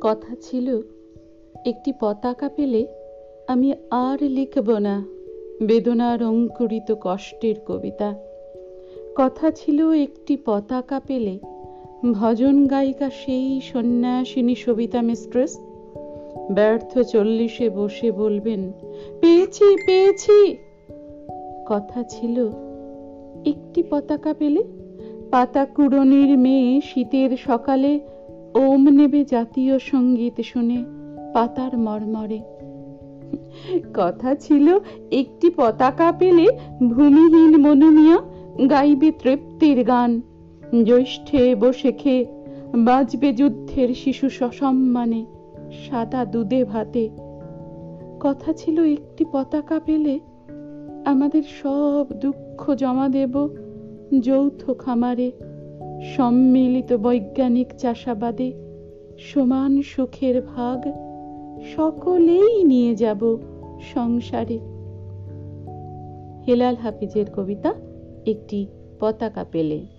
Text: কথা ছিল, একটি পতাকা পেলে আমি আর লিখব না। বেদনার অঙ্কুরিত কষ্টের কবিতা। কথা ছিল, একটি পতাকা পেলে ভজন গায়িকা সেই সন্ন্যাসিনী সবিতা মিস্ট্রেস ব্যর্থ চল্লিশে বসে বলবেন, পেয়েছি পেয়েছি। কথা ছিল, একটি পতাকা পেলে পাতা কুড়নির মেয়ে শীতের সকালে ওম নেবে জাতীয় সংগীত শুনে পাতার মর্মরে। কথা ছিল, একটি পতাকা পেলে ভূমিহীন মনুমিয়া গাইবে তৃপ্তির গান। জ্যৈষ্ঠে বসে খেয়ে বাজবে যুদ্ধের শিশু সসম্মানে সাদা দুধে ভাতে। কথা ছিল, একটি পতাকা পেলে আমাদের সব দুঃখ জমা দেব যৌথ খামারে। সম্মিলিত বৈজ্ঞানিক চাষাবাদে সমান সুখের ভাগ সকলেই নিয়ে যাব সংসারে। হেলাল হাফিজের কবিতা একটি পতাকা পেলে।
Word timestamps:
কথা 0.00 0.34
ছিল, 0.40 0.80
একটি 1.66 1.92
পতাকা 2.00 2.48
পেলে 2.48 2.86
আমি 3.48 3.74
আর 3.90 4.22
লিখব 4.22 4.78
না। 4.78 5.04
বেদনার 5.62 6.22
অঙ্কুরিত 6.22 6.94
কষ্টের 7.00 7.54
কবিতা। 7.66 8.14
কথা 9.16 9.50
ছিল, 9.50 9.92
একটি 9.92 10.36
পতাকা 10.44 11.00
পেলে 11.00 11.38
ভজন 12.12 12.66
গায়িকা 12.66 13.10
সেই 13.10 13.60
সন্ন্যাসিনী 13.60 14.54
সবিতা 14.54 15.02
মিস্ট্রেস 15.02 15.58
ব্যর্থ 16.52 16.98
চল্লিশে 16.98 17.70
বসে 17.70 18.12
বলবেন, 18.12 18.72
পেয়েছি 19.20 19.76
পেয়েছি। 19.86 20.56
কথা 21.68 22.02
ছিল, 22.02 22.48
একটি 23.44 23.82
পতাকা 23.90 24.34
পেলে 24.34 24.62
পাতা 25.30 25.64
কুড়নির 25.64 26.38
মেয়ে 26.38 26.80
শীতের 26.80 27.36
সকালে 27.36 28.00
ওম 28.54 28.88
নেবে 28.88 29.24
জাতীয় 29.24 29.78
সংগীত 29.78 30.40
শুনে 30.40 30.84
পাতার 31.34 31.78
মর্মরে। 31.78 32.40
কথা 33.94 34.34
ছিল, 34.34 34.78
একটি 35.10 35.50
পতাকা 35.56 36.12
পেলে 36.12 36.46
ভূমিহীন 36.88 37.56
মনুমিয়া 37.56 38.16
গাইবে 38.66 39.10
তৃপ্তির 39.10 39.84
গান। 39.84 40.20
জ্যৈষ্ঠে 40.84 41.54
বসে 41.54 41.92
খেয়ে 41.92 42.26
বাজবে 42.74 43.32
যুদ্ধের 43.32 43.94
শিশু 43.94 44.28
সসম্মানে 44.28 45.26
সাদা 45.88 46.24
দুধে 46.24 46.64
ভাতে। 46.64 47.10
কথা 48.20 48.52
ছিল, 48.52 48.84
একটি 48.84 49.24
পতাকা 49.32 49.80
পেলে 49.86 50.20
আমাদের 51.04 51.42
সব 51.62 52.06
দুঃখ 52.20 52.74
জমা 52.74 53.08
দেব 53.08 53.48
যৌথ 54.20 54.70
খামারে। 54.78 55.32
সম্মিলিত 56.02 56.92
বৈজ্ঞানিক 56.92 57.74
চাষাবাদে 57.78 58.52
সমান 59.18 59.82
সুখের 59.82 60.42
ভাগ 60.42 60.90
সকলেই 61.74 62.64
নিয়ে 62.64 62.94
যাব 62.94 63.36
সংসারে। 63.94 64.58
হেলাল 66.48 66.76
হাফিজের 66.76 67.26
কবিতা 67.30 67.74
একটি 68.26 68.66
পতাকা 69.00 69.44
পেলে। 69.44 69.97